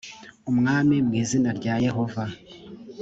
umwami 0.51 0.95
mu 1.07 1.13
izina 1.21 1.49
rya 1.59 1.75
yehova 1.85 2.23